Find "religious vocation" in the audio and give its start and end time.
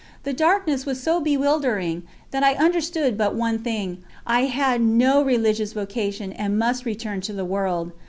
5.23-6.33